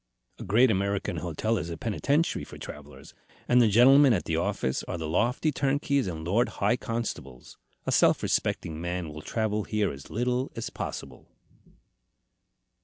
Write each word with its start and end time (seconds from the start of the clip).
A 0.39 0.43
great 0.43 0.71
American 0.71 1.17
hotel 1.17 1.59
is 1.59 1.69
a 1.69 1.77
penitentiary 1.77 2.43
for 2.43 2.57
travellers, 2.57 3.13
and 3.47 3.61
the 3.61 3.67
gentlemen 3.67 4.13
at 4.13 4.25
the 4.25 4.35
office 4.35 4.81
are 4.85 4.97
the 4.97 5.07
lofty 5.07 5.51
turnkeys 5.51 6.07
and 6.07 6.25
lord 6.25 6.49
high 6.57 6.75
constables. 6.75 7.59
A 7.85 7.91
self 7.91 8.23
respecting 8.23 8.81
man 8.81 9.09
will 9.09 9.21
travel 9.21 9.63
here 9.63 9.91
as 9.91 10.09
little 10.09 10.51
as 10.55 10.71
possible." 10.71 11.29